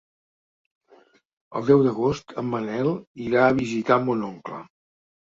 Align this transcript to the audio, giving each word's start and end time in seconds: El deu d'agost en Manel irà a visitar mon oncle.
El 1.59 1.67
deu 1.67 1.83
d'agost 1.87 2.33
en 2.41 2.49
Manel 2.53 2.89
irà 3.25 3.43
a 3.49 3.53
visitar 3.59 3.99
mon 4.07 4.25
oncle. 4.29 4.63